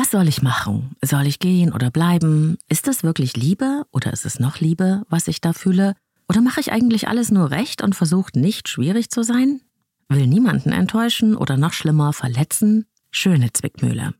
[0.00, 0.94] Was soll ich machen?
[1.04, 2.56] Soll ich gehen oder bleiben?
[2.68, 5.96] Ist es wirklich Liebe oder ist es noch Liebe, was ich da fühle?
[6.28, 9.60] Oder mache ich eigentlich alles nur recht und versuche nicht schwierig zu sein?
[10.08, 12.86] Will niemanden enttäuschen oder noch schlimmer verletzen?
[13.10, 14.14] Schöne Zwickmühle.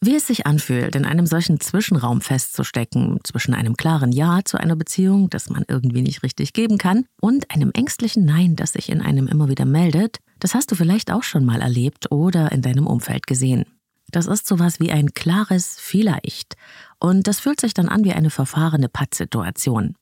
[0.00, 4.76] Wie es sich anfühlt, in einem solchen Zwischenraum festzustecken, zwischen einem klaren Ja zu einer
[4.76, 9.02] Beziehung, das man irgendwie nicht richtig geben kann, und einem ängstlichen Nein, das sich in
[9.02, 12.86] einem immer wieder meldet, das hast du vielleicht auch schon mal erlebt oder in deinem
[12.86, 13.66] Umfeld gesehen.
[14.12, 16.54] Das ist sowas wie ein klares Vielleicht.
[17.00, 19.96] Und das fühlt sich dann an wie eine verfahrene Pattsituation.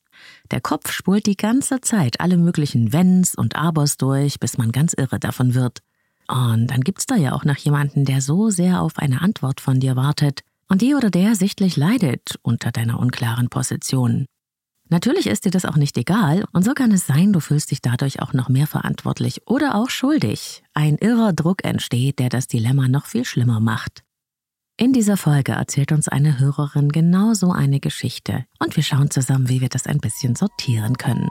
[0.51, 4.93] Der Kopf spult die ganze Zeit alle möglichen Wenns und Abers durch, bis man ganz
[4.93, 5.79] irre davon wird.
[6.29, 9.81] Und dann gibt's da ja auch noch jemanden, der so sehr auf eine Antwort von
[9.81, 14.27] dir wartet und die oder der sichtlich leidet unter deiner unklaren Position.
[14.91, 17.81] Natürlich ist dir das auch nicht egal und so kann es sein, du fühlst dich
[17.81, 20.65] dadurch auch noch mehr verantwortlich oder auch schuldig.
[20.75, 24.03] Ein irrer Druck entsteht, der das Dilemma noch viel schlimmer macht.
[24.77, 29.49] In dieser Folge erzählt uns eine Hörerin genau so eine Geschichte und wir schauen zusammen,
[29.49, 31.29] wie wir das ein bisschen sortieren können.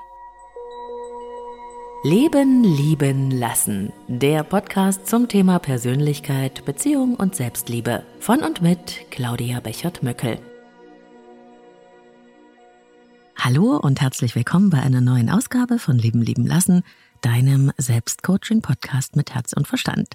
[2.03, 3.91] Leben, lieben, lassen.
[4.07, 8.03] Der Podcast zum Thema Persönlichkeit, Beziehung und Selbstliebe.
[8.21, 10.39] Von und mit Claudia Bechert-Möckel.
[13.41, 16.83] Hallo und herzlich willkommen bei einer neuen Ausgabe von Leben, lieben, lassen,
[17.21, 20.09] deinem Selbstcoaching-Podcast mit Herz und Verstand.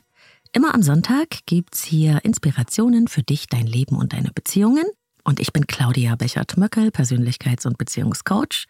[0.52, 4.84] Immer am Sonntag gibt's hier Inspirationen für dich, dein Leben und deine Beziehungen.
[5.24, 8.66] Und ich bin Claudia Bechert-Möckel, Persönlichkeits- und Beziehungscoach.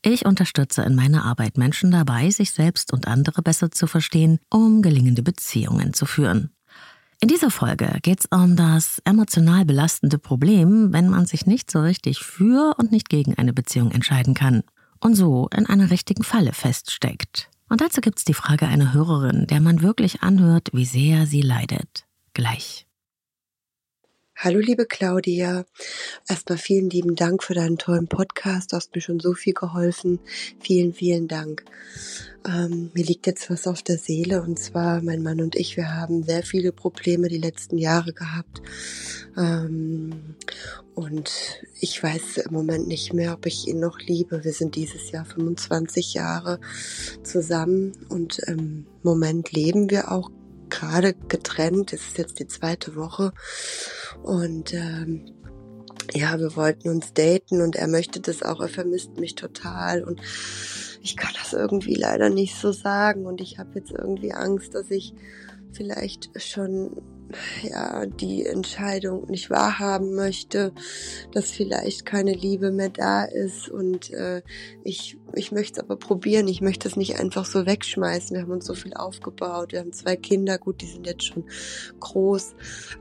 [0.00, 4.80] Ich unterstütze in meiner Arbeit Menschen dabei, sich selbst und andere besser zu verstehen, um
[4.80, 6.50] gelingende Beziehungen zu führen.
[7.20, 11.80] In dieser Folge geht es um das emotional belastende Problem, wenn man sich nicht so
[11.80, 14.62] richtig für und nicht gegen eine Beziehung entscheiden kann
[15.00, 17.50] und so in einer richtigen Falle feststeckt.
[17.68, 21.42] Und dazu gibt es die Frage einer Hörerin, der man wirklich anhört, wie sehr sie
[21.42, 22.06] leidet.
[22.34, 22.87] Gleich.
[24.40, 25.64] Hallo liebe Claudia,
[26.28, 30.20] erstmal vielen lieben Dank für deinen tollen Podcast, du hast mir schon so viel geholfen.
[30.60, 31.64] Vielen, vielen Dank.
[32.46, 35.92] Ähm, mir liegt jetzt was auf der Seele und zwar mein Mann und ich, wir
[35.92, 38.62] haben sehr viele Probleme die letzten Jahre gehabt.
[39.36, 40.36] Ähm,
[40.94, 41.32] und
[41.80, 44.44] ich weiß im Moment nicht mehr, ob ich ihn noch liebe.
[44.44, 46.60] Wir sind dieses Jahr 25 Jahre
[47.24, 50.30] zusammen und im Moment leben wir auch
[50.70, 51.92] gerade getrennt.
[51.92, 53.32] Es ist jetzt die zweite Woche.
[54.22, 55.26] Und ähm,
[56.14, 58.60] ja, wir wollten uns daten und er möchte das auch.
[58.60, 60.04] Er vermisst mich total.
[60.04, 60.20] Und
[61.02, 63.26] ich kann das irgendwie leider nicht so sagen.
[63.26, 65.14] Und ich habe jetzt irgendwie Angst, dass ich
[65.72, 67.02] vielleicht schon
[67.62, 70.72] ja, die Entscheidung nicht wahrhaben möchte,
[71.32, 74.42] dass vielleicht keine Liebe mehr da ist und äh,
[74.82, 78.34] ich, ich möchte es aber probieren, ich möchte es nicht einfach so wegschmeißen.
[78.34, 81.44] Wir haben uns so viel aufgebaut, wir haben zwei Kinder, gut, die sind jetzt schon
[82.00, 82.54] groß,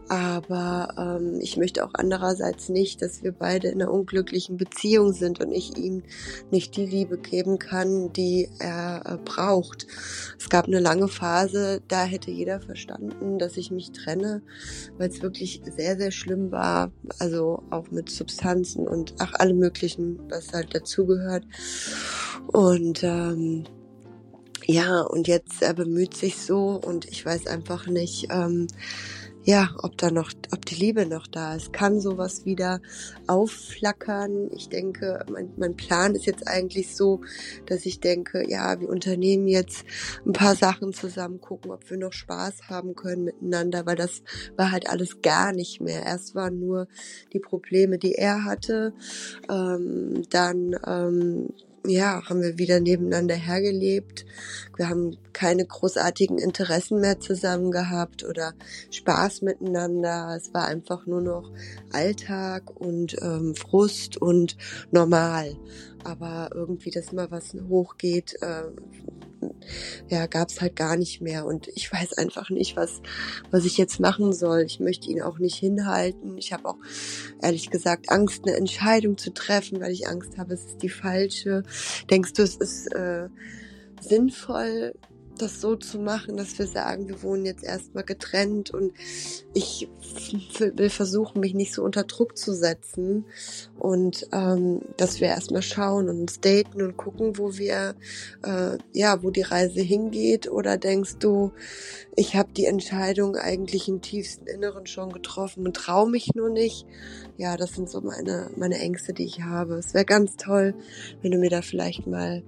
[0.10, 5.40] aber ähm, ich möchte auch andererseits nicht, dass wir beide in einer unglücklichen Beziehung sind
[5.40, 6.04] und ich ihm
[6.52, 9.88] nicht die Liebe geben kann, die er äh, braucht.
[10.40, 14.42] Es gab eine lange Phase, da hätte jeder verstanden, dass ich mich trenne
[14.98, 16.92] weil es wirklich sehr, sehr schlimm war.
[17.20, 21.46] Also auch mit Substanzen und ach, alle möglichen, was halt dazugehört.
[22.48, 23.66] Und ähm,
[24.66, 28.68] ja, und jetzt er bemüht sich so und ich weiß einfach nicht, ähm,
[29.48, 31.72] ja, ob da noch, ob die Liebe noch da ist.
[31.72, 32.82] Kann sowas wieder
[33.28, 34.50] aufflackern?
[34.52, 37.22] Ich denke, mein, mein Plan ist jetzt eigentlich so,
[37.66, 39.86] dass ich denke, ja, wir unternehmen jetzt
[40.26, 44.22] ein paar Sachen zusammen, gucken, ob wir noch Spaß haben können miteinander, weil das
[44.58, 46.04] war halt alles gar nicht mehr.
[46.04, 46.90] Erst waren nur
[47.32, 48.94] die Probleme, die er hatte,
[49.50, 51.54] ähm, dann ähm,
[51.86, 54.26] ja, haben wir wieder nebeneinander hergelebt.
[54.76, 58.54] Wir haben keine großartigen Interessen mehr zusammen gehabt oder
[58.92, 60.36] Spaß miteinander.
[60.36, 61.52] Es war einfach nur noch
[61.92, 64.58] Alltag und ähm, Frust und
[64.92, 65.56] normal.
[66.04, 68.64] Aber irgendwie, dass mal was hochgeht, äh,
[70.10, 71.46] ja, gab's halt gar nicht mehr.
[71.46, 73.02] Und ich weiß einfach nicht, was,
[73.52, 74.62] was ich jetzt machen soll.
[74.62, 76.38] Ich möchte ihn auch nicht hinhalten.
[76.38, 76.78] Ich habe auch
[77.42, 81.64] ehrlich gesagt Angst, eine Entscheidung zu treffen, weil ich Angst habe, es ist die falsche.
[82.10, 83.30] Denkst du, es ist äh,
[84.02, 84.94] sinnvoll,
[85.38, 88.94] das so zu machen, dass wir sagen, wir wohnen jetzt erstmal getrennt und
[89.54, 89.88] ich
[90.60, 93.26] will versuchen, mich nicht so unter Druck zu setzen
[93.80, 97.96] und ähm, dass wir erstmal schauen und uns daten und gucken, wo wir,
[98.44, 101.52] äh, ja, wo die Reise hingeht oder denkst du,
[102.16, 106.86] ich habe die Entscheidung eigentlich im tiefsten Inneren schon getroffen und traue mich nur nicht.
[107.38, 109.76] Ja, das sind so meine, meine Ängste, die ich habe.
[109.76, 110.74] Es wäre ganz toll,
[111.22, 112.44] wenn du mir da vielleicht mal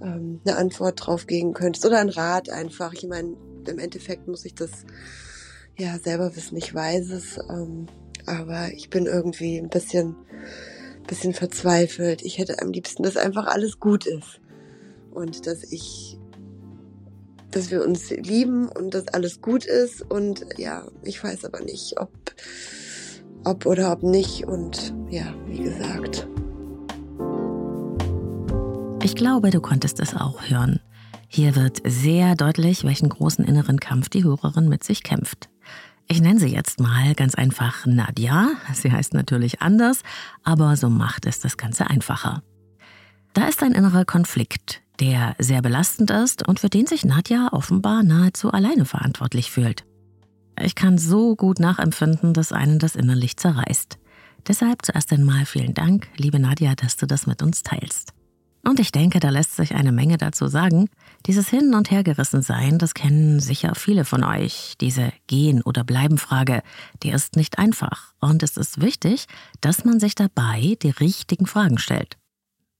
[0.00, 2.94] ähm, eine Antwort drauf geben könntest oder ein Rat einfach.
[2.94, 3.36] Ich meine,
[3.68, 4.70] im Endeffekt muss ich das
[5.76, 7.38] ja selber wissen, ich weiß es.
[7.50, 7.88] Ähm,
[8.26, 10.16] Aber ich bin irgendwie ein bisschen,
[11.06, 12.22] bisschen verzweifelt.
[12.22, 14.40] Ich hätte am liebsten, dass einfach alles gut ist.
[15.10, 16.18] Und dass ich,
[17.50, 20.00] dass wir uns lieben und dass alles gut ist.
[20.00, 22.10] Und ja, ich weiß aber nicht, ob,
[23.44, 24.46] ob oder ob nicht.
[24.46, 26.26] Und ja, wie gesagt.
[29.02, 30.80] Ich glaube, du konntest es auch hören.
[31.26, 35.48] Hier wird sehr deutlich, welchen großen inneren Kampf die Hörerin mit sich kämpft.
[36.08, 38.50] Ich nenne sie jetzt mal ganz einfach Nadja.
[38.74, 40.02] Sie heißt natürlich anders,
[40.42, 42.42] aber so macht es das Ganze einfacher.
[43.32, 48.02] Da ist ein innerer Konflikt, der sehr belastend ist und für den sich Nadja offenbar
[48.02, 49.84] nahezu alleine verantwortlich fühlt.
[50.62, 53.98] Ich kann so gut nachempfinden, dass einen das innerlich zerreißt.
[54.46, 58.12] Deshalb zuerst einmal vielen Dank, liebe Nadja, dass du das mit uns teilst.
[58.64, 60.88] Und ich denke, da lässt sich eine Menge dazu sagen.
[61.26, 64.74] Dieses Hin- und Hergerissensein, das kennen sicher viele von euch.
[64.80, 66.62] Diese Gehen- oder Bleiben-Frage,
[67.02, 68.14] die ist nicht einfach.
[68.20, 69.26] Und es ist wichtig,
[69.60, 72.18] dass man sich dabei die richtigen Fragen stellt.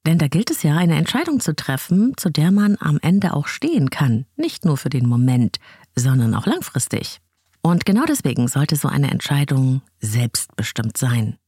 [0.07, 3.49] Denn da gilt es ja, eine Entscheidung zu treffen, zu der man am Ende auch
[3.49, 4.27] stehen kann.
[4.37, 5.57] Nicht nur für den Moment,
[5.97, 7.21] sondern auch langfristig.
[7.63, 11.39] Und genau deswegen sollte so eine Entscheidung selbstbestimmt sein.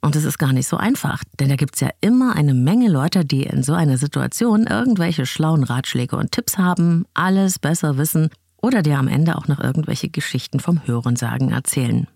[0.00, 2.88] Und es ist gar nicht so einfach, denn da gibt es ja immer eine Menge
[2.88, 8.30] Leute, die in so einer Situation irgendwelche schlauen Ratschläge und Tipps haben, alles besser wissen
[8.56, 12.08] oder dir am Ende auch noch irgendwelche Geschichten vom Hörensagen erzählen.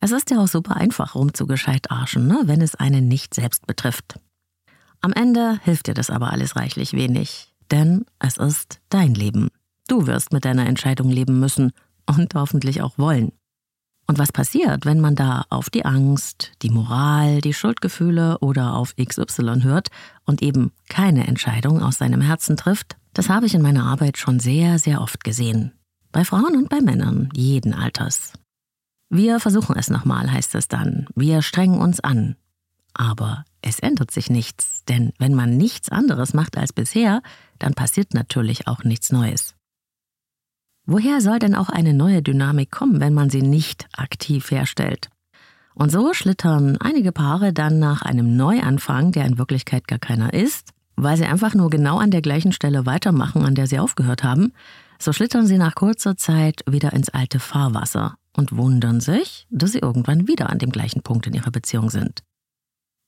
[0.00, 4.18] Es ist ja auch super einfach rumzugescheit arschen, ne, wenn es einen nicht selbst betrifft.
[5.00, 9.48] Am Ende hilft dir das aber alles reichlich wenig, denn es ist dein Leben.
[9.86, 11.72] Du wirst mit deiner Entscheidung leben müssen
[12.18, 13.32] und hoffentlich auch wollen.
[14.06, 18.94] Und was passiert, wenn man da auf die Angst, die Moral, die Schuldgefühle oder auf
[18.96, 19.88] XY hört
[20.24, 22.96] und eben keine Entscheidung aus seinem Herzen trifft?
[23.14, 25.72] Das habe ich in meiner Arbeit schon sehr, sehr oft gesehen.
[26.10, 28.32] Bei Frauen und bei Männern jeden Alters.
[29.08, 31.06] Wir versuchen es nochmal, heißt es dann.
[31.14, 32.36] Wir strengen uns an.
[32.94, 37.22] Aber es ändert sich nichts, denn wenn man nichts anderes macht als bisher,
[37.58, 39.54] dann passiert natürlich auch nichts Neues.
[40.92, 45.08] Woher soll denn auch eine neue Dynamik kommen, wenn man sie nicht aktiv herstellt?
[45.74, 50.68] Und so schlittern einige Paare dann nach einem Neuanfang, der in Wirklichkeit gar keiner ist,
[50.94, 54.52] weil sie einfach nur genau an der gleichen Stelle weitermachen, an der sie aufgehört haben,
[54.98, 59.78] so schlittern sie nach kurzer Zeit wieder ins alte Fahrwasser und wundern sich, dass sie
[59.78, 62.22] irgendwann wieder an dem gleichen Punkt in ihrer Beziehung sind.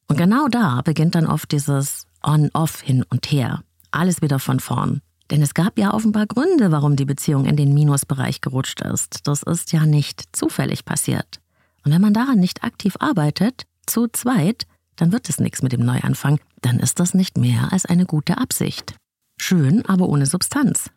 [0.08, 5.02] Und genau da beginnt dann oft dieses On-Off hin und her, alles wieder von vorn.
[5.31, 9.26] Denn es gab ja offenbar Gründe, warum die Beziehung in den Minusbereich gerutscht ist.
[9.26, 11.41] Das ist ja nicht zufällig passiert.
[11.85, 14.67] Und wenn man daran nicht aktiv arbeitet, zu zweit,
[14.97, 16.41] dann wird es nichts mit dem Neuanfang.
[16.61, 18.97] Dann ist das nicht mehr als eine gute Absicht.
[19.41, 20.91] Schön, aber ohne Substanz.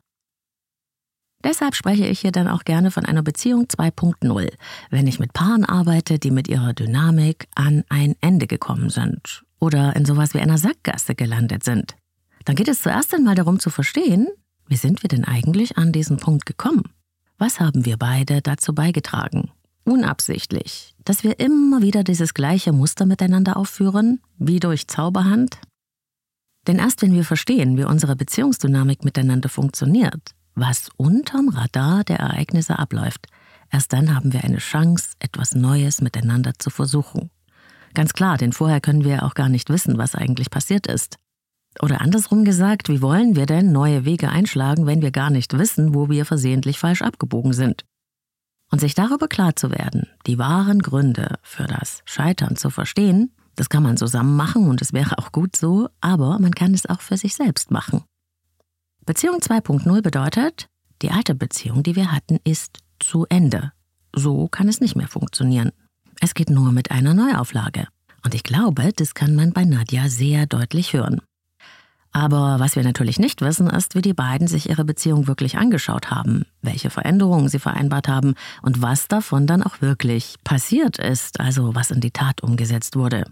[1.43, 4.51] Deshalb spreche ich hier dann auch gerne von einer Beziehung 2.0,
[4.89, 9.95] wenn ich mit Paaren arbeite, die mit ihrer Dynamik an ein Ende gekommen sind oder
[9.95, 11.95] in sowas wie einer Sackgasse gelandet sind
[12.47, 14.29] dann geht es zuerst einmal darum zu verstehen,
[14.67, 16.83] wie sind wir denn eigentlich an diesen Punkt gekommen?
[17.37, 19.51] Was haben wir beide dazu beigetragen?
[19.83, 25.59] Unabsichtlich, dass wir immer wieder dieses gleiche Muster miteinander aufführen, wie durch Zauberhand?
[26.67, 32.79] Denn erst wenn wir verstehen, wie unsere Beziehungsdynamik miteinander funktioniert, was unterm Radar der Ereignisse
[32.79, 33.27] abläuft,
[33.73, 37.29] erst dann haben wir eine Chance, etwas Neues miteinander zu versuchen.
[37.93, 41.17] Ganz klar, denn vorher können wir auch gar nicht wissen, was eigentlich passiert ist.
[41.81, 45.93] Oder andersrum gesagt, wie wollen wir denn neue Wege einschlagen, wenn wir gar nicht wissen,
[45.93, 47.85] wo wir versehentlich falsch abgebogen sind?
[48.71, 53.69] Und sich darüber klar zu werden, die wahren Gründe für das Scheitern zu verstehen, das
[53.69, 57.01] kann man zusammen machen und es wäre auch gut so, aber man kann es auch
[57.01, 58.03] für sich selbst machen.
[59.05, 60.67] Beziehung 2.0 bedeutet,
[61.01, 63.71] die alte Beziehung, die wir hatten, ist zu Ende.
[64.13, 65.71] So kann es nicht mehr funktionieren.
[66.19, 67.87] Es geht nur mit einer Neuauflage.
[68.23, 71.21] Und ich glaube, das kann man bei Nadja sehr deutlich hören.
[72.11, 76.09] Aber was wir natürlich nicht wissen, ist, wie die beiden sich ihre Beziehung wirklich angeschaut
[76.09, 81.75] haben, welche Veränderungen sie vereinbart haben und was davon dann auch wirklich passiert ist, also
[81.75, 83.25] was in die Tat umgesetzt wurde.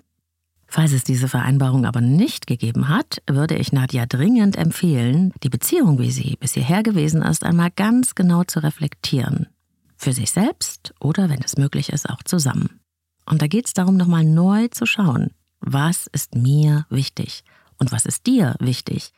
[0.67, 5.99] Falls es diese Vereinbarung aber nicht gegeben hat, würde ich Nadja dringend empfehlen, die Beziehung,
[5.99, 9.47] wie sie bis hierher gewesen ist, einmal ganz genau zu reflektieren.
[9.95, 12.81] Für sich selbst oder, wenn es möglich ist, auch zusammen.
[13.25, 17.43] Und da geht es darum, nochmal neu zu schauen, was ist mir wichtig
[17.77, 19.11] und was ist dir wichtig?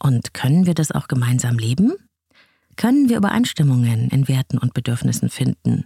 [0.00, 1.92] Und können wir das auch gemeinsam leben?
[2.76, 5.84] Können wir Übereinstimmungen in Werten und Bedürfnissen finden?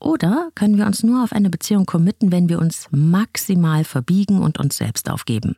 [0.00, 4.58] Oder können wir uns nur auf eine Beziehung committen, wenn wir uns maximal verbiegen und
[4.58, 5.56] uns selbst aufgeben?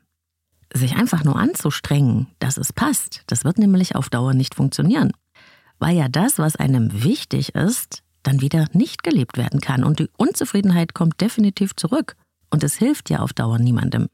[0.72, 5.12] Sich einfach nur anzustrengen, dass es passt, das wird nämlich auf Dauer nicht funktionieren.
[5.78, 10.10] Weil ja das, was einem wichtig ist, dann wieder nicht gelebt werden kann und die
[10.16, 12.16] Unzufriedenheit kommt definitiv zurück
[12.50, 14.08] und es hilft ja auf Dauer niemandem.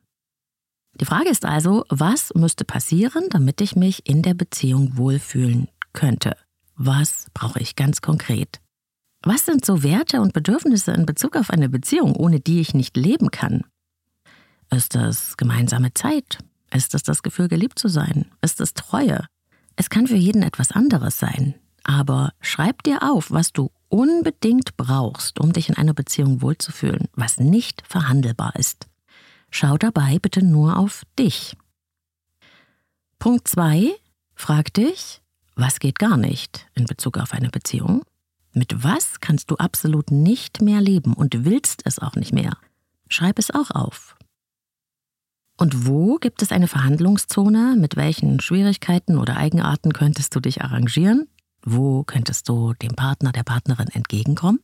[1.00, 6.37] Die Frage ist also, was müsste passieren, damit ich mich in der Beziehung wohlfühlen könnte?
[6.76, 8.61] Was brauche ich ganz konkret?
[9.25, 12.96] Was sind so Werte und Bedürfnisse in Bezug auf eine Beziehung, ohne die ich nicht
[12.96, 13.64] leben kann?
[14.70, 16.38] Ist es gemeinsame Zeit?
[16.75, 18.26] Ist es das Gefühl, geliebt zu sein?
[18.40, 19.26] Ist es Treue?
[19.76, 21.54] Es kann für jeden etwas anderes sein.
[21.84, 27.38] Aber schreib dir auf, was du unbedingt brauchst, um dich in einer Beziehung wohlzufühlen, was
[27.38, 28.87] nicht verhandelbar ist.
[29.54, 31.56] Schau dabei bitte nur auf dich.
[33.18, 33.94] Punkt 2.
[34.35, 35.21] Frag dich,
[35.54, 38.02] was geht gar nicht in Bezug auf eine Beziehung?
[38.54, 42.56] Mit was kannst du absolut nicht mehr leben und willst es auch nicht mehr?
[43.09, 44.16] Schreib es auch auf.
[45.59, 47.76] Und wo gibt es eine Verhandlungszone?
[47.78, 51.28] Mit welchen Schwierigkeiten oder Eigenarten könntest du dich arrangieren?
[51.62, 54.61] Wo könntest du dem Partner, der Partnerin entgegenkommen?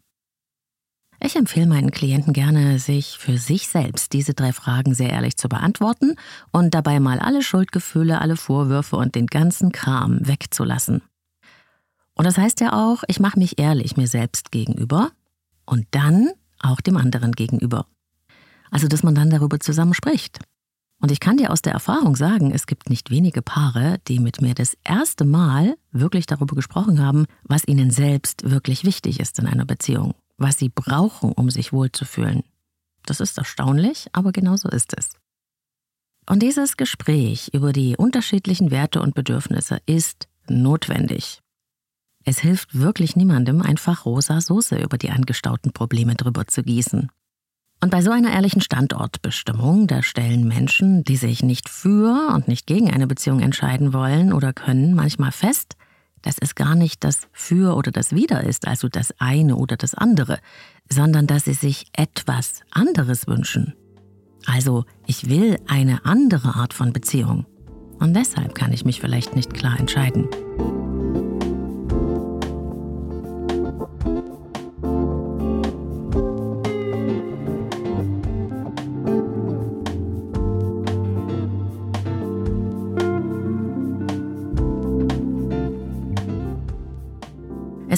[1.21, 5.49] Ich empfehle meinen Klienten gerne, sich für sich selbst diese drei Fragen sehr ehrlich zu
[5.49, 6.15] beantworten
[6.53, 11.03] und dabei mal alle Schuldgefühle, alle Vorwürfe und den ganzen Kram wegzulassen.
[12.15, 15.11] Und das heißt ja auch, ich mache mich ehrlich mir selbst gegenüber
[15.67, 17.87] und dann auch dem anderen gegenüber.
[18.71, 20.39] Also, dass man dann darüber zusammen spricht.
[21.01, 24.41] Und ich kann dir aus der Erfahrung sagen, es gibt nicht wenige Paare, die mit
[24.41, 29.47] mir das erste Mal wirklich darüber gesprochen haben, was ihnen selbst wirklich wichtig ist in
[29.47, 32.45] einer Beziehung was sie brauchen, um sich wohlzufühlen.
[33.05, 35.11] Das ist erstaunlich, aber genau so ist es.
[36.29, 41.41] Und dieses Gespräch über die unterschiedlichen Werte und Bedürfnisse ist notwendig.
[42.25, 47.11] Es hilft wirklich niemandem, einfach rosa Soße über die angestauten Probleme drüber zu gießen.
[47.81, 52.67] Und bei so einer ehrlichen Standortbestimmung, da stellen Menschen, die sich nicht für und nicht
[52.67, 55.77] gegen eine Beziehung entscheiden wollen oder können, manchmal fest,
[56.23, 59.95] dass es gar nicht das Für oder das Wider ist, also das eine oder das
[59.95, 60.39] andere,
[60.89, 63.75] sondern dass sie sich etwas anderes wünschen.
[64.47, 67.47] Also ich will eine andere Art von Beziehung.
[67.99, 70.29] Und deshalb kann ich mich vielleicht nicht klar entscheiden.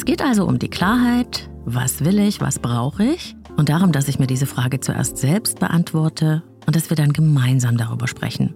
[0.00, 4.08] Es geht also um die Klarheit, was will ich, was brauche ich und darum, dass
[4.08, 8.54] ich mir diese Frage zuerst selbst beantworte und dass wir dann gemeinsam darüber sprechen.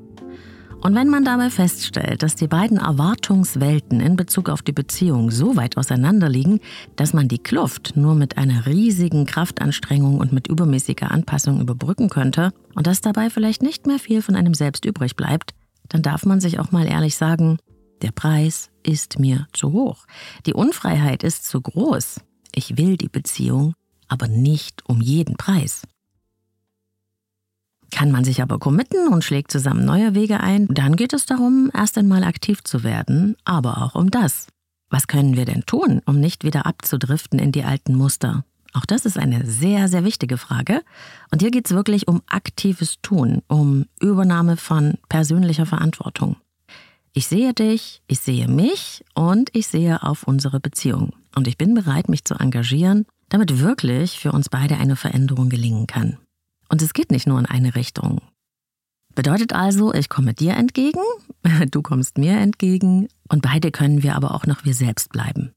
[0.81, 5.55] Und wenn man dabei feststellt, dass die beiden Erwartungswelten in Bezug auf die Beziehung so
[5.55, 6.61] weit auseinanderliegen,
[6.97, 12.53] dass man die Kluft nur mit einer riesigen Kraftanstrengung und mit übermäßiger Anpassung überbrücken könnte
[12.75, 15.53] und dass dabei vielleicht nicht mehr viel von einem selbst übrig bleibt,
[15.91, 17.59] dann darf man sich auch mal ehrlich sagen,
[18.01, 20.07] der Preis ist mir zu hoch.
[20.47, 22.21] Die Unfreiheit ist zu groß.
[22.55, 23.75] Ich will die Beziehung,
[24.09, 25.83] aber nicht um jeden Preis.
[27.91, 31.71] Kann man sich aber committen und schlägt zusammen neue Wege ein, dann geht es darum,
[31.73, 34.49] erst einmal aktiv zu werden, aber auch um das.
[34.91, 38.45] Was können wir denn tun, um nicht wieder abzudriften in die alten Muster?
[38.73, 40.83] Auch das ist eine sehr, sehr wichtige Frage.
[41.31, 46.37] Und hier geht es wirklich um aktives Tun, um Übernahme von persönlicher Verantwortung.
[47.17, 51.15] Ich sehe dich, ich sehe mich und ich sehe auf unsere Beziehung.
[51.37, 55.87] Und ich bin bereit, mich zu engagieren, damit wirklich für uns beide eine Veränderung gelingen
[55.87, 56.19] kann.
[56.69, 58.21] Und es geht nicht nur in eine Richtung.
[59.15, 61.01] Bedeutet also, ich komme dir entgegen,
[61.71, 65.53] du kommst mir entgegen und beide können wir aber auch noch wir selbst bleiben.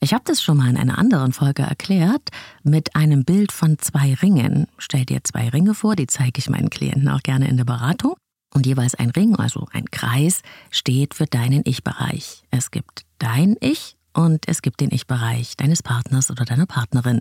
[0.00, 2.30] Ich habe das schon mal in einer anderen Folge erklärt
[2.62, 4.66] mit einem Bild von zwei Ringen.
[4.78, 8.14] Stell dir zwei Ringe vor, die zeige ich meinen Klienten auch gerne in der Beratung.
[8.54, 12.44] Und jeweils ein Ring, also ein Kreis, steht für deinen Ich-Bereich.
[12.50, 17.20] Es gibt dein Ich und es gibt den Ich-Bereich deines Partners oder deiner Partnerin.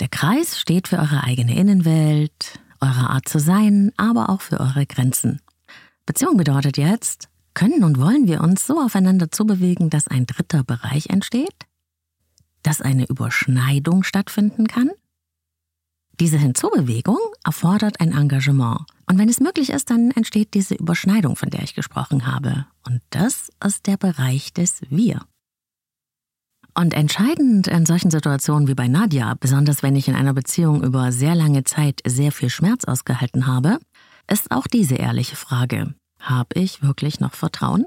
[0.00, 4.86] Der Kreis steht für eure eigene Innenwelt, eure Art zu sein, aber auch für eure
[4.86, 5.40] Grenzen.
[6.04, 11.10] Beziehung bedeutet jetzt, können und wollen wir uns so aufeinander zubewegen, dass ein dritter Bereich
[11.10, 11.66] entsteht?
[12.62, 14.90] Dass eine Überschneidung stattfinden kann?
[16.20, 18.80] Diese Hinzubewegung erfordert ein Engagement.
[19.06, 22.66] Und wenn es möglich ist, dann entsteht diese Überschneidung, von der ich gesprochen habe.
[22.86, 25.22] Und das ist der Bereich des Wir.
[26.74, 31.10] Und entscheidend in solchen Situationen wie bei Nadja, besonders wenn ich in einer Beziehung über
[31.10, 33.78] sehr lange Zeit sehr viel Schmerz ausgehalten habe,
[34.30, 35.94] ist auch diese ehrliche Frage.
[36.20, 37.86] Habe ich wirklich noch Vertrauen?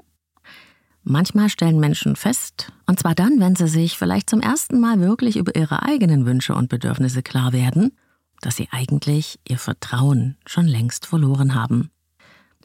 [1.04, 5.36] Manchmal stellen Menschen fest, und zwar dann, wenn sie sich vielleicht zum ersten Mal wirklich
[5.36, 7.92] über ihre eigenen Wünsche und Bedürfnisse klar werden
[8.44, 11.90] dass sie eigentlich ihr Vertrauen schon längst verloren haben.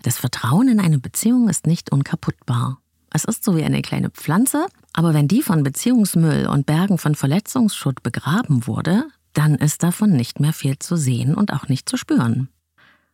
[0.01, 2.79] Das Vertrauen in eine Beziehung ist nicht unkaputtbar.
[3.11, 7.15] Es ist so wie eine kleine Pflanze, aber wenn die von Beziehungsmüll und Bergen von
[7.15, 11.97] Verletzungsschutt begraben wurde, dann ist davon nicht mehr viel zu sehen und auch nicht zu
[11.97, 12.49] spüren.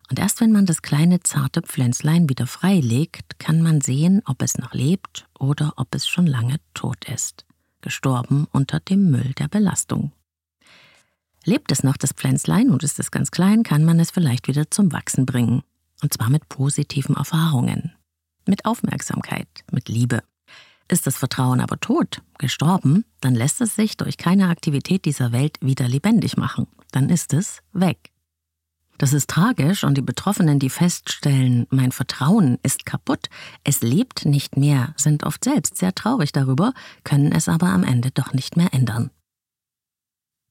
[0.09, 4.57] Und erst wenn man das kleine zarte Pflänzlein wieder freilegt, kann man sehen, ob es
[4.57, 7.45] noch lebt oder ob es schon lange tot ist,
[7.81, 10.11] gestorben unter dem Müll der Belastung.
[11.47, 14.71] Lebt es noch das Pflänzlein und ist es ganz klein, kann man es vielleicht wieder
[14.71, 15.61] zum Wachsen bringen.
[16.01, 17.93] Und zwar mit positiven Erfahrungen,
[18.47, 20.23] mit Aufmerksamkeit, mit Liebe.
[20.87, 25.57] Ist das Vertrauen aber tot, gestorben, dann lässt es sich durch keine Aktivität dieser Welt
[25.61, 26.67] wieder lebendig machen.
[26.91, 28.11] Dann ist es weg.
[28.97, 33.27] Das ist tragisch und die Betroffenen, die feststellen, mein Vertrauen ist kaputt,
[33.63, 36.73] es lebt nicht mehr, sind oft selbst sehr traurig darüber,
[37.03, 39.11] können es aber am Ende doch nicht mehr ändern.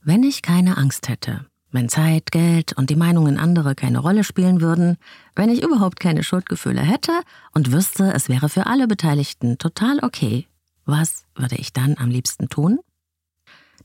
[0.06, 4.60] Wenn ich keine Angst hätte, wenn Zeit, Geld und die Meinungen anderer keine Rolle spielen
[4.60, 4.98] würden,
[5.34, 7.12] wenn ich überhaupt keine Schuldgefühle hätte
[7.52, 10.46] und wüsste, es wäre für alle Beteiligten total okay,
[10.84, 12.80] was würde ich dann am liebsten tun?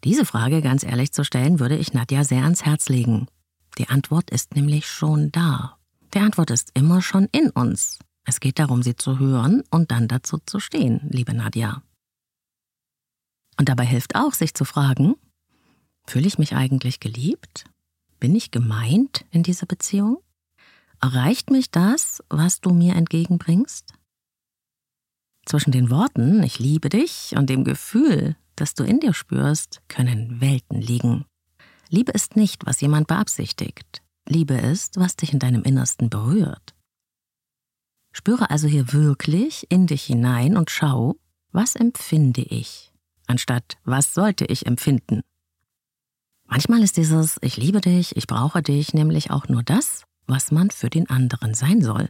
[0.04, 3.28] Diese Frage ganz ehrlich zu stellen, würde ich Nadja sehr ans Herz legen.
[3.78, 5.78] Die Antwort ist nämlich schon da.
[6.14, 7.98] Die Antwort ist immer schon in uns.
[8.26, 11.82] Es geht darum, sie zu hören und dann dazu zu stehen, liebe Nadja.
[13.58, 15.16] Und dabei hilft auch, sich zu fragen,
[16.10, 17.66] fühle ich mich eigentlich geliebt?
[18.20, 20.18] Bin ich gemeint in dieser Beziehung?
[21.02, 23.94] Erreicht mich das, was du mir entgegenbringst?
[25.46, 30.42] Zwischen den Worten Ich liebe dich und dem Gefühl, das du in dir spürst, können
[30.42, 31.26] Welten liegen.
[31.90, 34.02] Liebe ist nicht, was jemand beabsichtigt.
[34.28, 36.76] Liebe ist, was dich in deinem Innersten berührt.
[38.12, 41.16] Spüre also hier wirklich in dich hinein und schau,
[41.52, 42.92] was empfinde ich,
[43.28, 45.22] anstatt was sollte ich empfinden.
[46.50, 50.72] Manchmal ist dieses Ich liebe dich, ich brauche dich nämlich auch nur das, was man
[50.72, 52.10] für den anderen sein soll,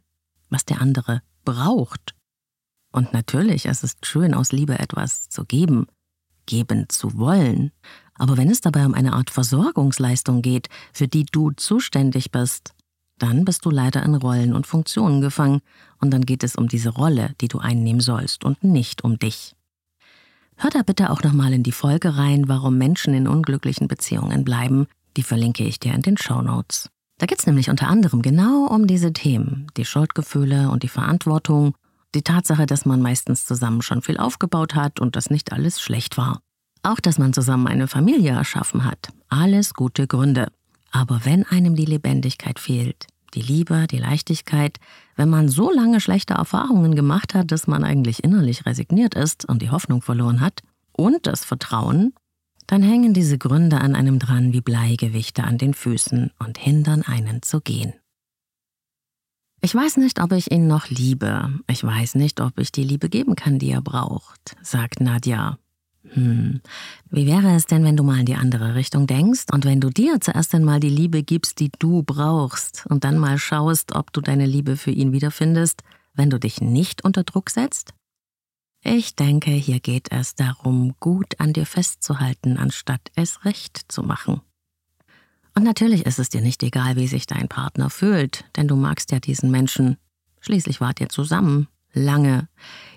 [0.50, 2.16] was der andere braucht.
[2.94, 5.88] Und natürlich, es ist schön, aus Liebe etwas zu geben,
[6.46, 7.74] geben zu wollen,
[8.16, 12.74] aber wenn es dabei um eine Art Versorgungsleistung geht, für die du zuständig bist,
[13.18, 15.62] dann bist du leider in Rollen und Funktionen gefangen,
[16.00, 19.56] und dann geht es um diese Rolle, die du einnehmen sollst, und nicht um dich.
[20.62, 24.88] Hör da bitte auch nochmal in die Folge rein, warum Menschen in unglücklichen Beziehungen bleiben.
[25.16, 26.90] Die verlinke ich dir in den Show Notes.
[27.18, 31.76] Da geht es nämlich unter anderem genau um diese Themen, die Schuldgefühle und die Verantwortung,
[32.14, 36.18] die Tatsache, dass man meistens zusammen schon viel aufgebaut hat und dass nicht alles schlecht
[36.18, 36.42] war.
[36.84, 39.14] Auch, dass man zusammen eine Familie erschaffen hat.
[39.30, 40.52] Alles gute Gründe.
[40.92, 44.78] Aber wenn einem die Lebendigkeit fehlt, die Liebe, die Leichtigkeit,
[45.16, 49.62] wenn man so lange schlechte Erfahrungen gemacht hat, dass man eigentlich innerlich resigniert ist und
[49.62, 50.62] die Hoffnung verloren hat,
[50.94, 52.14] und das Vertrauen,
[52.68, 57.42] dann hängen diese Gründe an einem dran wie Bleigewichte an den Füßen und hindern einen
[57.42, 57.94] zu gehen.
[59.62, 61.54] Ich weiß nicht, ob ich ihn noch liebe.
[61.68, 65.58] Ich weiß nicht, ob ich die Liebe geben kann, die er braucht, sagt Nadja
[66.04, 66.62] hm,
[67.10, 69.90] wie wäre es denn, wenn du mal in die andere Richtung denkst und wenn du
[69.90, 74.22] dir zuerst einmal die Liebe gibst, die du brauchst und dann mal schaust, ob du
[74.22, 75.84] deine Liebe für ihn wiederfindest,
[76.14, 77.94] wenn du dich nicht unter Druck setzt?
[78.82, 84.42] Ich denke, hier geht es darum, gut an dir festzuhalten, anstatt es recht zu machen.
[85.54, 89.12] Und natürlich ist es dir nicht egal, wie sich dein Partner fühlt, denn du magst
[89.12, 89.98] ja diesen Menschen.
[90.40, 92.48] Schließlich wart ihr zusammen, lange.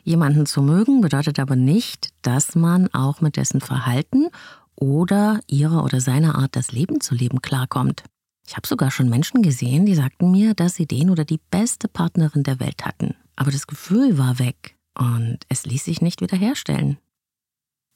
[0.04, 4.28] Jemanden zu mögen bedeutet aber nicht, dass man auch mit dessen Verhalten
[4.74, 8.04] oder ihrer oder seiner Art, das Leben zu leben, klarkommt.
[8.46, 11.88] Ich habe sogar schon Menschen gesehen, die sagten mir, dass sie den oder die beste
[11.88, 13.14] Partnerin der Welt hatten.
[13.36, 16.98] Aber das Gefühl war weg und es ließ sich nicht wiederherstellen.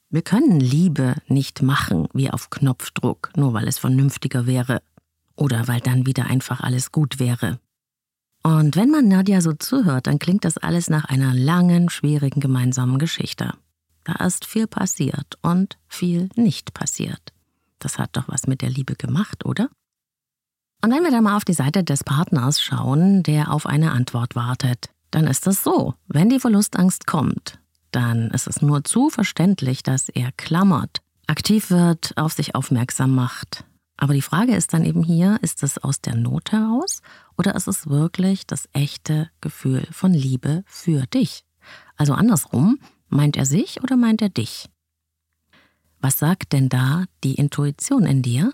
[0.09, 4.81] Wir können Liebe nicht machen wie auf Knopfdruck, nur weil es vernünftiger wäre
[5.35, 7.59] oder weil dann wieder einfach alles gut wäre.
[8.47, 12.97] Und wenn man Nadja so zuhört, dann klingt das alles nach einer langen, schwierigen gemeinsamen
[12.97, 13.53] Geschichte.
[14.05, 17.33] Da ist viel passiert und viel nicht passiert.
[17.77, 19.67] Das hat doch was mit der Liebe gemacht, oder?
[20.81, 24.37] Und wenn wir dann mal auf die Seite des Partners schauen, der auf eine Antwort
[24.37, 27.59] wartet, dann ist es so, wenn die Verlustangst kommt,
[27.91, 33.65] dann ist es nur zu verständlich, dass er klammert, aktiv wird, auf sich aufmerksam macht.
[33.97, 37.01] Aber die Frage ist dann eben hier, ist es aus der Not heraus
[37.35, 41.43] oder ist es wirklich das echte Gefühl von Liebe für dich?
[41.95, 42.79] Also andersrum,
[43.09, 44.69] meint er sich oder meint er dich?
[45.99, 48.53] Was sagt denn da die Intuition in dir?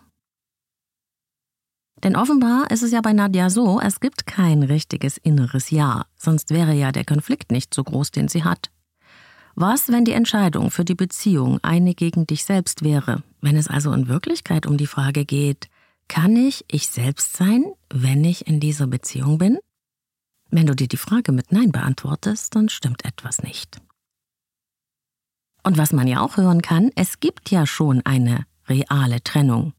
[2.04, 6.50] Denn offenbar ist es ja bei Nadja so, es gibt kein richtiges inneres Ja, sonst
[6.50, 8.73] wäre ja der Konflikt nicht so groß, den sie hat.
[9.56, 13.22] Was, wenn die Entscheidung für die Beziehung eine gegen dich selbst wäre?
[13.40, 15.70] Wenn es also in Wirklichkeit um die Frage geht,
[16.08, 19.60] kann ich ich selbst sein, wenn ich in dieser Beziehung bin?
[20.50, 23.80] Wenn du dir die Frage mit Nein beantwortest, dann stimmt etwas nicht.
[25.64, 29.74] Und was man ja auch hören kann, es gibt ja schon eine reale Trennung.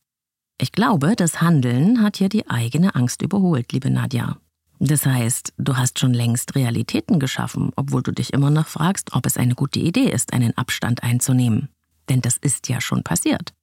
[0.60, 4.38] Ich glaube, das Handeln hat hier die eigene Angst überholt, liebe Nadja.
[4.86, 9.24] Das heißt, du hast schon längst Realitäten geschaffen, obwohl du dich immer noch fragst, ob
[9.24, 11.70] es eine gute Idee ist, einen Abstand einzunehmen.
[12.10, 13.54] Denn das ist ja schon passiert.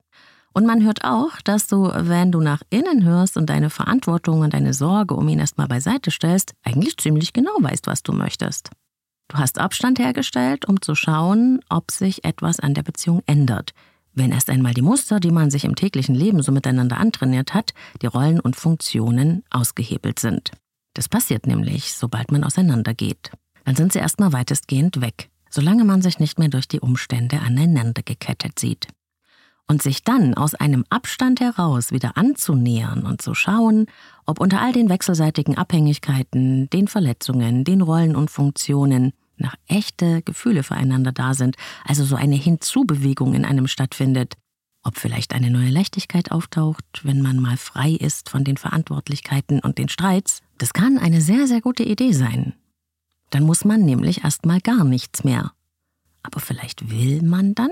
[0.52, 4.56] Und man hört auch, dass du, wenn du nach innen hörst und deine Verantwortung und
[4.56, 8.72] deine Sorge um ihn erstmal beiseite stellst, eigentlich ziemlich genau weißt, was du möchtest.
[9.28, 13.74] Du hast Abstand hergestellt, um zu schauen, ob sich etwas an der Beziehung ändert.
[14.16, 17.76] Wenn erst einmal die Muster, die man sich im täglichen Leben so miteinander antrainiert hat,
[18.02, 20.52] die Rollen und Funktionen ausgehebelt sind.
[20.94, 23.32] Das passiert nämlich, sobald man auseinandergeht.
[23.66, 28.02] Dann sind sie erstmal weitestgehend weg, solange man sich nicht mehr durch die Umstände aneinander
[28.04, 28.88] gekettet sieht.
[29.68, 33.86] Und sich dann aus einem Abstand heraus wieder anzunähern und zu schauen,
[34.26, 40.64] ob unter all den wechselseitigen Abhängigkeiten, den Verletzungen, den Rollen und Funktionen nach echte Gefühle
[40.64, 44.34] füreinander da sind, also so eine Hinzubewegung in einem stattfindet,
[44.84, 49.78] ob vielleicht eine neue Leichtigkeit auftaucht, wenn man mal frei ist von den Verantwortlichkeiten und
[49.78, 52.54] den Streits, das kann eine sehr, sehr gute Idee sein.
[53.30, 55.54] Dann muss man nämlich erstmal gar nichts mehr.
[56.24, 57.72] Aber vielleicht will man dann?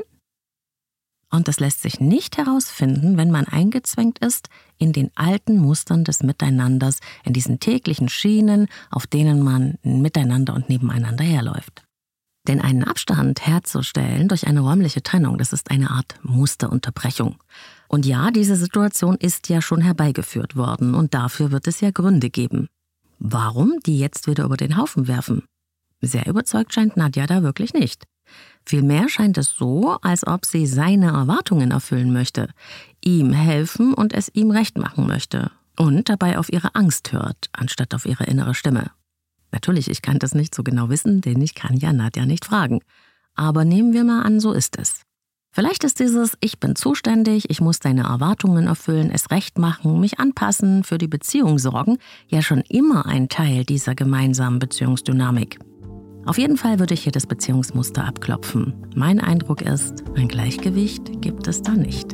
[1.32, 6.24] Und das lässt sich nicht herausfinden, wenn man eingezwängt ist in den alten Mustern des
[6.24, 11.84] Miteinanders, in diesen täglichen Schienen, auf denen man miteinander und nebeneinander herläuft.
[12.48, 17.38] Denn einen Abstand herzustellen durch eine räumliche Trennung, das ist eine Art Musterunterbrechung.
[17.88, 22.30] Und ja, diese Situation ist ja schon herbeigeführt worden und dafür wird es ja Gründe
[22.30, 22.68] geben.
[23.20, 25.44] Warum die jetzt wieder über den Haufen werfen?
[26.02, 28.06] Sehr überzeugt scheint Nadja da wirklich nicht.
[28.66, 32.50] Vielmehr scheint es so, als ob sie seine Erwartungen erfüllen möchte,
[33.04, 37.96] ihm helfen und es ihm recht machen möchte und dabei auf ihre Angst hört, anstatt
[37.96, 38.92] auf ihre innere Stimme.
[39.52, 42.82] Natürlich, ich kann das nicht so genau wissen, denn ich kann ja Nadja nicht fragen.
[43.36, 45.02] Aber nehmen wir mal an, so ist es.
[45.52, 50.20] Vielleicht ist dieses Ich bin zuständig, ich muss deine Erwartungen erfüllen, es recht machen, mich
[50.20, 55.60] anpassen, für die Beziehung sorgen, ja schon immer ein Teil dieser gemeinsamen Beziehungsdynamik.
[56.26, 58.74] Auf jeden Fall würde ich hier das Beziehungsmuster abklopfen.
[58.96, 62.14] Mein Eindruck ist, ein Gleichgewicht gibt es da nicht.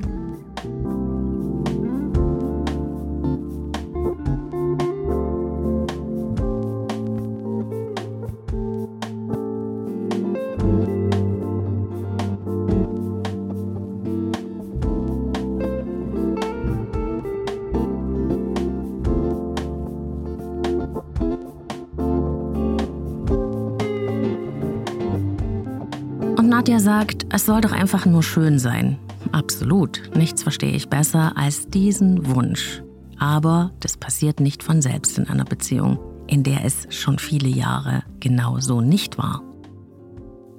[26.50, 28.98] Nadja sagt, es soll doch einfach nur schön sein.
[29.32, 32.84] Absolut, nichts verstehe ich besser als diesen Wunsch.
[33.18, 38.04] Aber das passiert nicht von selbst in einer Beziehung, in der es schon viele Jahre
[38.20, 39.42] genau so nicht war.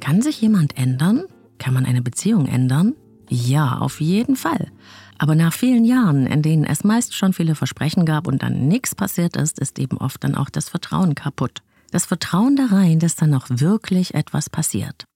[0.00, 1.24] Kann sich jemand ändern?
[1.58, 2.94] Kann man eine Beziehung ändern?
[3.28, 4.70] Ja, auf jeden Fall.
[5.18, 8.94] Aber nach vielen Jahren, in denen es meist schon viele Versprechen gab und dann nichts
[8.94, 11.62] passiert ist, ist eben oft dann auch das Vertrauen kaputt.
[11.90, 15.06] Das Vertrauen da rein, dass dann auch wirklich etwas passiert.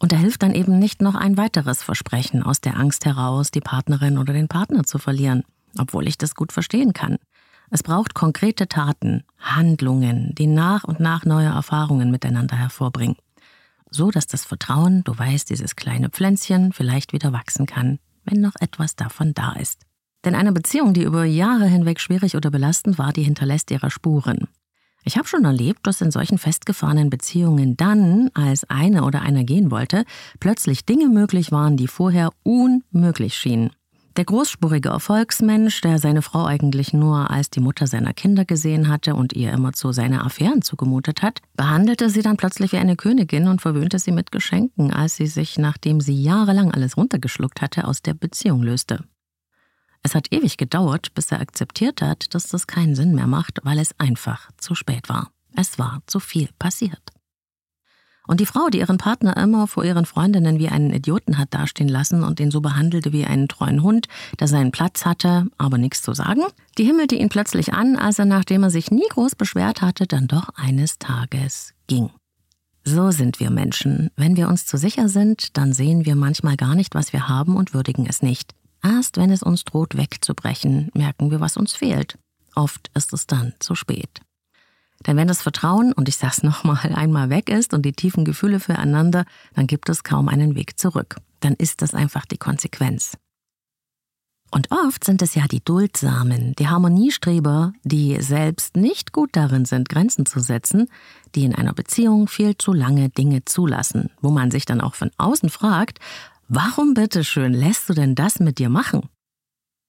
[0.00, 3.60] Und da hilft dann eben nicht noch ein weiteres Versprechen aus der Angst heraus, die
[3.60, 5.44] Partnerin oder den Partner zu verlieren,
[5.78, 7.18] obwohl ich das gut verstehen kann.
[7.70, 13.16] Es braucht konkrete Taten, Handlungen, die nach und nach neue Erfahrungen miteinander hervorbringen.
[13.90, 18.54] So dass das Vertrauen, du weißt, dieses kleine Pflänzchen vielleicht wieder wachsen kann, wenn noch
[18.60, 19.82] etwas davon da ist.
[20.24, 24.48] Denn eine Beziehung, die über Jahre hinweg schwierig oder belastend war, die hinterlässt ihre Spuren.
[25.06, 29.70] Ich habe schon erlebt, dass in solchen festgefahrenen Beziehungen dann, als eine oder einer gehen
[29.70, 30.04] wollte,
[30.40, 33.70] plötzlich Dinge möglich waren, die vorher unmöglich schienen.
[34.16, 39.16] Der großspurige Erfolgsmensch, der seine Frau eigentlich nur als die Mutter seiner Kinder gesehen hatte
[39.16, 43.60] und ihr immerzu seine Affären zugemutet hat, behandelte sie dann plötzlich wie eine Königin und
[43.60, 48.14] verwöhnte sie mit Geschenken, als sie sich, nachdem sie jahrelang alles runtergeschluckt hatte, aus der
[48.14, 49.04] Beziehung löste.
[50.04, 53.78] Es hat ewig gedauert, bis er akzeptiert hat, dass das keinen Sinn mehr macht, weil
[53.78, 55.30] es einfach zu spät war.
[55.56, 57.00] Es war zu viel passiert.
[58.26, 61.88] Und die Frau, die ihren Partner immer vor ihren Freundinnen wie einen Idioten hat dastehen
[61.88, 64.08] lassen und ihn so behandelte wie einen treuen Hund,
[64.40, 66.42] der seinen Platz hatte, aber nichts zu sagen,
[66.78, 70.26] die himmelte ihn plötzlich an, als er, nachdem er sich nie groß beschwert hatte, dann
[70.26, 72.10] doch eines Tages ging.
[72.82, 74.10] So sind wir Menschen.
[74.16, 77.56] Wenn wir uns zu sicher sind, dann sehen wir manchmal gar nicht, was wir haben
[77.56, 78.54] und würdigen es nicht.
[78.84, 82.18] Erst wenn es uns droht wegzubrechen, merken wir, was uns fehlt.
[82.54, 84.20] Oft ist es dann zu spät.
[85.06, 88.60] Denn wenn das Vertrauen, und ich sag's nochmal, einmal weg ist und die tiefen Gefühle
[88.60, 91.16] füreinander, dann gibt es kaum einen Weg zurück.
[91.40, 93.16] Dann ist das einfach die Konsequenz.
[94.50, 99.88] Und oft sind es ja die Duldsamen, die Harmoniestreber, die selbst nicht gut darin sind,
[99.88, 100.88] Grenzen zu setzen,
[101.34, 105.10] die in einer Beziehung viel zu lange Dinge zulassen, wo man sich dann auch von
[105.16, 105.98] außen fragt,
[106.48, 109.08] warum bitteschön lässt du denn das mit dir machen?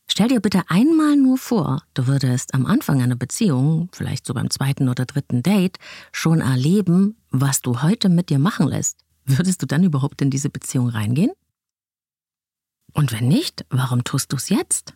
[0.07, 4.49] Stell dir bitte einmal nur vor, du würdest am Anfang einer Beziehung, vielleicht so beim
[4.49, 5.77] zweiten oder dritten Date,
[6.11, 8.99] schon erleben, was du heute mit dir machen lässt.
[9.25, 11.31] Würdest du dann überhaupt in diese Beziehung reingehen?
[12.93, 14.93] Und wenn nicht, warum tust du es jetzt?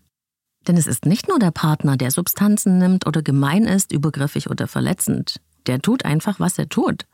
[0.68, 4.68] Denn es ist nicht nur der Partner, der Substanzen nimmt oder gemein ist, übergriffig oder
[4.68, 5.42] verletzend.
[5.68, 7.06] Der tut einfach, was er tut.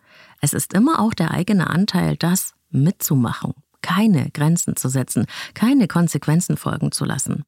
[0.41, 3.53] Es ist immer auch der eigene Anteil, das mitzumachen,
[3.85, 7.43] keine Grenzen zu setzen, keine Konsequenzen folgen zu lassen.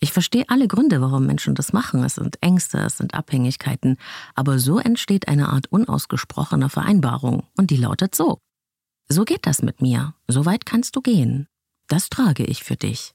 [0.00, 2.02] Ich verstehe alle Gründe, warum Menschen das machen.
[2.02, 3.96] Es sind Ängste, es sind Abhängigkeiten.
[4.34, 7.46] Aber so entsteht eine Art unausgesprochener Vereinbarung.
[7.56, 8.40] Und die lautet so.
[9.08, 10.14] So geht das mit mir.
[10.26, 11.46] So weit kannst du gehen.
[11.86, 13.14] Das trage ich für dich.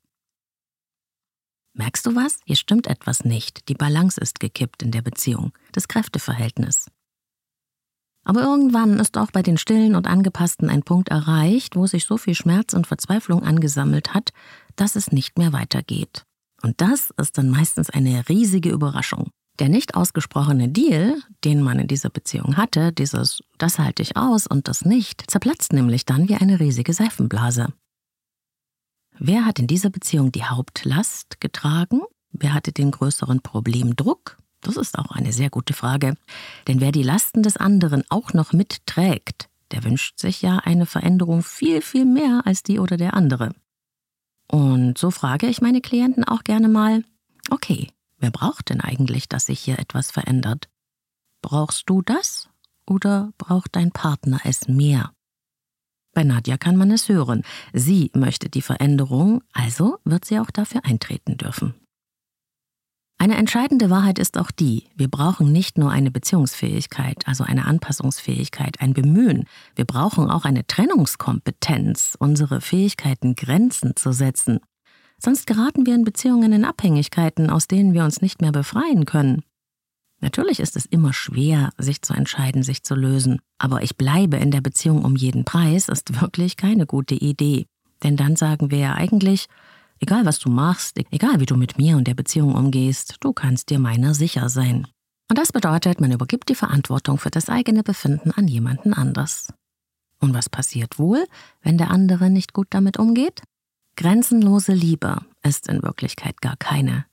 [1.74, 2.40] Merkst du was?
[2.46, 3.68] Hier stimmt etwas nicht.
[3.68, 6.90] Die Balance ist gekippt in der Beziehung, das Kräfteverhältnis.
[8.28, 12.18] Aber irgendwann ist auch bei den Stillen und Angepassten ein Punkt erreicht, wo sich so
[12.18, 14.32] viel Schmerz und Verzweiflung angesammelt hat,
[14.76, 16.26] dass es nicht mehr weitergeht.
[16.62, 19.30] Und das ist dann meistens eine riesige Überraschung.
[19.60, 24.46] Der nicht ausgesprochene Deal, den man in dieser Beziehung hatte, dieses das halte ich aus
[24.46, 27.72] und das nicht, zerplatzt nämlich dann wie eine riesige Seifenblase.
[29.18, 32.02] Wer hat in dieser Beziehung die Hauptlast getragen?
[32.32, 34.38] Wer hatte den größeren Problemdruck?
[34.62, 36.16] Das ist auch eine sehr gute Frage.
[36.68, 41.44] Denn wer die Lasten des anderen auch noch mitträgt, der wünscht sich ja eine Veränderung
[41.44, 43.54] viel, viel mehr als die oder der andere.
[44.50, 47.04] Und so frage ich meine Klienten auch gerne mal,
[47.50, 50.70] okay, wer braucht denn eigentlich, dass sich hier etwas verändert?
[51.42, 52.50] Brauchst du das
[52.86, 55.12] oder braucht dein Partner es mehr?
[56.14, 57.44] Bei Nadja kann man es hören.
[57.74, 61.76] Sie möchte die Veränderung, also wird sie auch dafür eintreten dürfen.
[63.20, 68.80] Eine entscheidende Wahrheit ist auch die, wir brauchen nicht nur eine Beziehungsfähigkeit, also eine Anpassungsfähigkeit,
[68.80, 74.60] ein Bemühen, wir brauchen auch eine Trennungskompetenz, unsere Fähigkeiten Grenzen zu setzen.
[75.18, 79.42] Sonst geraten wir in Beziehungen in Abhängigkeiten, aus denen wir uns nicht mehr befreien können.
[80.20, 83.40] Natürlich ist es immer schwer, sich zu entscheiden, sich zu lösen.
[83.58, 87.66] Aber ich bleibe in der Beziehung um jeden Preis ist wirklich keine gute Idee.
[88.04, 89.48] Denn dann sagen wir ja eigentlich,
[90.00, 93.70] egal was du machst, egal wie du mit mir und der Beziehung umgehst, du kannst
[93.70, 94.88] dir meiner sicher sein.
[95.30, 99.54] Und das bedeutet, man übergibt die Verantwortung für das eigene Befinden an jemanden anders.
[100.20, 101.26] Und was passiert wohl,
[101.62, 103.42] wenn der andere nicht gut damit umgeht?
[103.98, 107.06] Grenzenlose Liebe ist in Wirklichkeit gar keine.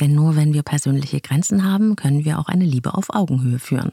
[0.00, 3.92] Denn nur wenn wir persönliche Grenzen haben, können wir auch eine Liebe auf Augenhöhe führen.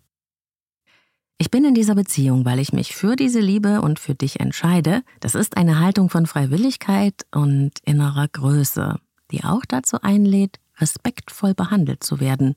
[1.42, 5.02] Ich bin in dieser Beziehung, weil ich mich für diese Liebe und für dich entscheide.
[5.22, 9.00] Das ist eine Haltung von Freiwilligkeit und innerer Größe,
[9.32, 12.54] die auch dazu einlädt, respektvoll behandelt zu werden.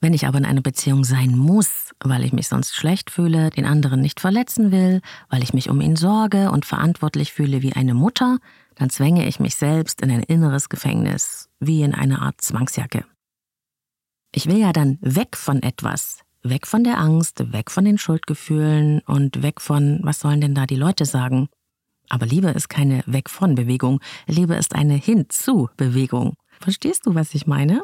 [0.00, 3.64] Wenn ich aber in einer Beziehung sein muss, weil ich mich sonst schlecht fühle, den
[3.64, 7.94] anderen nicht verletzen will, weil ich mich um ihn sorge und verantwortlich fühle wie eine
[7.94, 8.38] Mutter,
[8.76, 13.04] dann zwänge ich mich selbst in ein inneres Gefängnis, wie in eine Art Zwangsjacke.
[14.32, 19.00] Ich will ja dann weg von etwas, weg von der Angst, weg von den Schuldgefühlen
[19.06, 21.48] und weg von, was sollen denn da die Leute sagen?
[22.08, 26.34] Aber Liebe ist keine Weg von Bewegung, Liebe ist eine Hinzu Bewegung.
[26.60, 27.82] Verstehst du, was ich meine?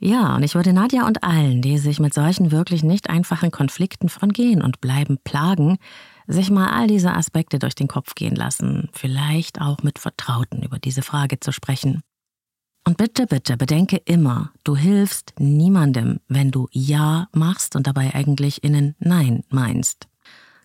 [0.00, 4.08] Ja, und ich würde Nadja und allen, die sich mit solchen wirklich nicht einfachen Konflikten
[4.08, 5.78] von gehen und bleiben plagen,
[6.28, 10.78] sich mal all diese Aspekte durch den Kopf gehen lassen, vielleicht auch mit Vertrauten über
[10.78, 12.02] diese Frage zu sprechen.
[12.88, 18.64] Und bitte, bitte bedenke immer, du hilfst niemandem, wenn du Ja machst und dabei eigentlich
[18.64, 20.08] innen Nein meinst.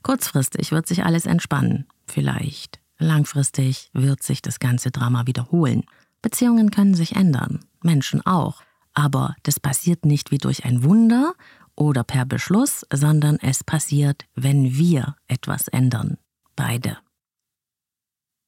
[0.04, 2.80] Kurzfristig wird sich alles entspannen, vielleicht.
[2.98, 5.84] Langfristig wird sich das ganze Drama wiederholen.
[6.22, 8.62] Beziehungen können sich ändern, Menschen auch.
[8.94, 11.34] Aber das passiert nicht wie durch ein Wunder
[11.76, 16.18] oder per Beschluss, sondern es passiert, wenn wir etwas ändern.
[16.56, 17.03] Beide.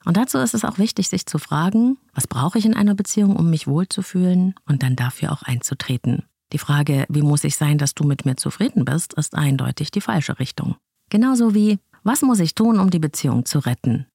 [0.06, 3.36] Und dazu ist es auch wichtig, sich zu fragen, was brauche ich in einer Beziehung,
[3.36, 6.24] um mich wohlzufühlen und dann dafür auch einzutreten.
[6.54, 10.02] Die Frage, wie muss ich sein, dass du mit mir zufrieden bist, ist eindeutig die
[10.02, 10.76] falsche Richtung.
[11.10, 14.06] Genauso wie, was muss ich tun, um die Beziehung zu retten?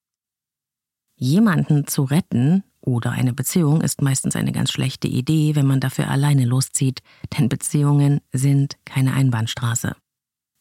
[1.17, 6.09] Jemanden zu retten oder eine Beziehung ist meistens eine ganz schlechte Idee, wenn man dafür
[6.09, 7.03] alleine loszieht,
[7.37, 9.97] denn Beziehungen sind keine Einbahnstraße.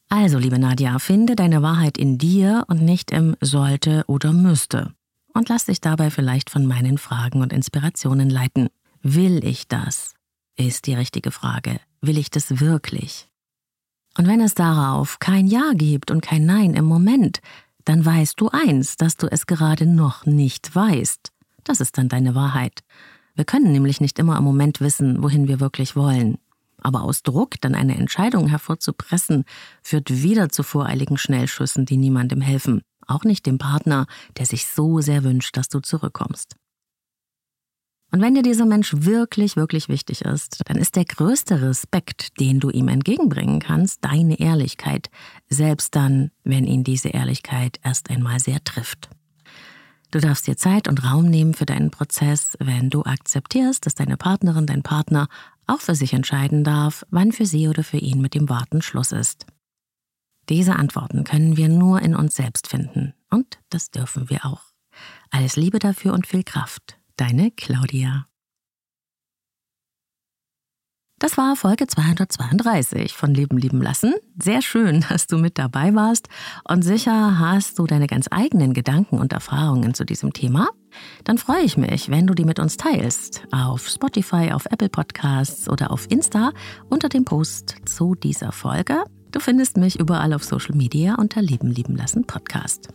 [0.10, 4.94] Also, liebe Nadja, finde deine Wahrheit in dir und nicht im sollte oder müsste.
[5.40, 8.68] Und lass dich dabei vielleicht von meinen Fragen und Inspirationen leiten.
[9.02, 10.14] Will ich das?
[10.58, 11.80] Ist die richtige Frage.
[12.02, 13.30] Will ich das wirklich?
[14.18, 17.40] Und wenn es darauf kein Ja gibt und kein Nein im Moment,
[17.86, 21.32] dann weißt du eins, dass du es gerade noch nicht weißt.
[21.64, 22.82] Das ist dann deine Wahrheit.
[23.34, 26.38] Wir können nämlich nicht immer im Moment wissen, wohin wir wirklich wollen.
[26.82, 29.46] Aber aus Druck dann eine Entscheidung hervorzupressen,
[29.84, 32.82] führt wieder zu voreiligen Schnellschüssen, die niemandem helfen.
[33.10, 34.06] Auch nicht dem Partner,
[34.38, 36.56] der sich so sehr wünscht, dass du zurückkommst.
[38.12, 42.60] Und wenn dir dieser Mensch wirklich, wirklich wichtig ist, dann ist der größte Respekt, den
[42.60, 45.10] du ihm entgegenbringen kannst, deine Ehrlichkeit,
[45.48, 49.10] selbst dann, wenn ihn diese Ehrlichkeit erst einmal sehr trifft.
[50.12, 54.18] Du darfst dir Zeit und Raum nehmen für deinen Prozess, wenn du akzeptierst, dass deine
[54.18, 55.28] Partnerin, dein Partner
[55.68, 59.12] auch für sich entscheiden darf, wann für sie oder für ihn mit dem Warten Schluss
[59.12, 59.46] ist.
[60.50, 64.64] Diese Antworten können wir nur in uns selbst finden und das dürfen wir auch.
[65.30, 66.98] Alles Liebe dafür und viel Kraft.
[67.18, 68.26] Deine Claudia.
[71.20, 74.16] Das war Folge 232 von Leben lieben lassen.
[74.42, 76.30] Sehr schön, dass du mit dabei warst
[76.68, 80.70] und sicher hast du deine ganz eigenen Gedanken und Erfahrungen zu diesem Thema.
[81.26, 83.44] Dann freue ich mich, wenn du die mit uns teilst.
[83.52, 86.54] Auf Spotify, auf Apple Podcasts oder auf Insta
[86.90, 89.04] unter dem Post zu dieser Folge.
[89.32, 92.90] Du findest mich überall auf Social Media unter Leben lieben lassen Podcast.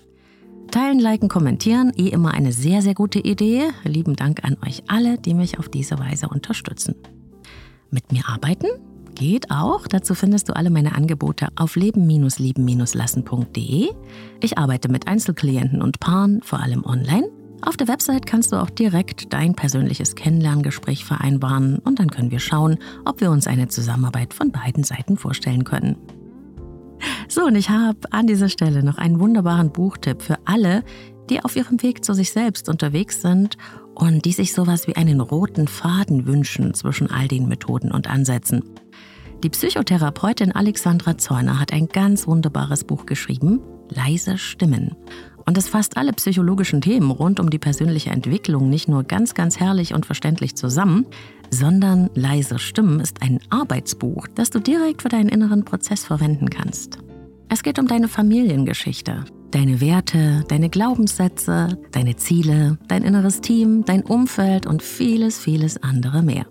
[0.73, 3.69] Teilen, liken, kommentieren, eh immer eine sehr, sehr gute Idee.
[3.85, 6.97] Lieben Dank an euch alle, die mich auf diese Weise unterstützen.
[7.91, 8.67] Mit mir arbeiten?
[9.15, 9.87] Geht auch.
[9.87, 13.91] Dazu findest du alle meine Angebote auf leben-lieben-lassen.de.
[14.41, 17.29] Ich arbeite mit Einzelklienten und Paaren, vor allem online.
[17.63, 22.41] Auf der Website kannst du auch direkt dein persönliches Kennenlerngespräch vereinbaren und dann können wir
[22.41, 25.97] schauen, ob wir uns eine Zusammenarbeit von beiden Seiten vorstellen können.
[27.29, 30.85] So, und ich habe an dieser Stelle noch einen wunderbaren Buchtipp für alle,
[31.31, 33.57] die auf ihrem Weg zu sich selbst unterwegs sind
[33.95, 38.63] und die sich sowas wie einen roten Faden wünschen zwischen all den Methoden und Ansätzen.
[39.43, 44.97] Die Psychotherapeutin Alexandra Zorner hat ein ganz wunderbares Buch geschrieben, Leise Stimmen.
[45.47, 49.61] Und es fasst alle psychologischen Themen rund um die persönliche Entwicklung nicht nur ganz, ganz
[49.61, 51.07] herrlich und verständlich zusammen,
[51.51, 56.99] sondern Leise Stimmen ist ein Arbeitsbuch, das du direkt für deinen inneren Prozess verwenden kannst.
[57.49, 64.03] Es geht um deine Familiengeschichte, deine Werte, deine Glaubenssätze, deine Ziele, dein inneres Team, dein
[64.03, 66.47] Umfeld und vieles, vieles andere mehr.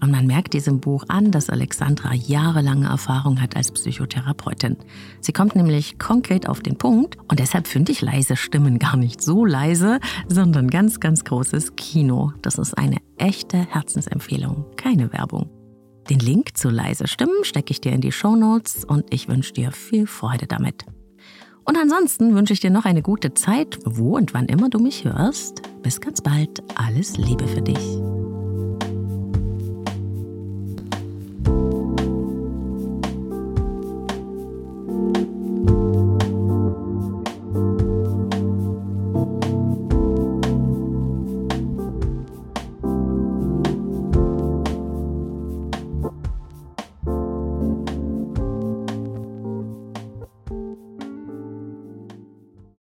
[0.00, 4.76] Und man merkt diesem Buch an, dass Alexandra jahrelange Erfahrung hat als Psychotherapeutin.
[5.20, 9.20] Sie kommt nämlich konkret auf den Punkt und deshalb finde ich leise Stimmen gar nicht
[9.20, 12.32] so leise, sondern ganz, ganz großes Kino.
[12.40, 15.50] Das ist eine echte Herzensempfehlung, keine Werbung.
[16.08, 19.52] Den Link zu leise Stimmen stecke ich dir in die Show Notes und ich wünsche
[19.52, 20.86] dir viel Freude damit.
[21.64, 25.04] Und ansonsten wünsche ich dir noch eine gute Zeit, wo und wann immer du mich
[25.04, 25.62] hörst.
[25.82, 26.62] Bis ganz bald.
[26.74, 28.09] Alles Liebe für dich.